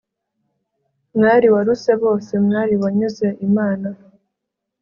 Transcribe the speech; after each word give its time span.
mwari 1.15 1.47
waruse 1.53 1.91
bose, 2.03 2.31
mwari 2.45 2.73
wanyuze 2.81 3.27
imana 3.47 3.89